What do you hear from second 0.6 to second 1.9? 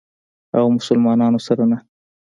مسلمانانو سره نه.